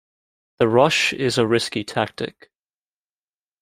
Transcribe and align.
The 0.57 0.67
rush 0.67 1.13
is 1.13 1.37
a 1.37 1.45
risky 1.45 1.83
tactic. 1.83 2.49